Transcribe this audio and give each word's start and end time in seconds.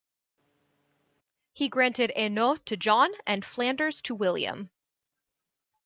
He 1.53 1.69
granted 1.69 2.11
Hainaut 2.17 2.65
to 2.65 2.75
John 2.75 3.11
and 3.27 3.45
Flanders 3.45 4.01
to 4.01 4.15
William. 4.15 4.71